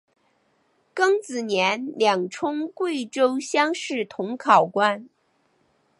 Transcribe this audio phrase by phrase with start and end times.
[0.95, 5.07] 庚子年两充贵州乡试同考官。